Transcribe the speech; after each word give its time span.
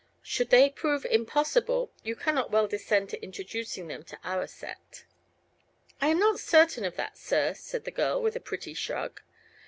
Should 0.23 0.49
they 0.49 0.71
prove 0.71 1.05
impossible 1.05 1.91
you 2.01 2.15
cannot 2.15 2.49
well 2.49 2.67
descend 2.67 3.11
to 3.11 3.21
introducing 3.21 3.87
them 3.87 4.01
to 4.05 4.17
our 4.23 4.47
set." 4.47 5.05
"I 6.01 6.07
am 6.07 6.17
not 6.17 6.39
certain 6.39 6.85
of 6.85 6.95
that, 6.95 7.19
sir," 7.19 7.53
said 7.53 7.83
the 7.83 7.91
girl, 7.91 8.19
with 8.19 8.35
a 8.35 8.39
pretty 8.39 8.73
shrug. 8.73 9.21